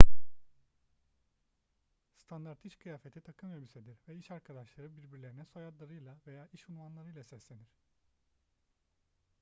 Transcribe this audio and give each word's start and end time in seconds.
standart 2.15 2.65
iş 2.65 2.75
kıyafeti 2.75 3.21
takım 3.21 3.51
elbisedir 3.53 3.99
ve 4.07 4.15
iş 4.15 4.31
arkadaşları 4.31 4.95
birbirlerine 4.97 5.45
soyadlarıyla 5.45 6.17
veya 6.27 6.47
iş 6.53 6.69
unvanlarıyla 6.69 7.23
seslenir 7.23 7.75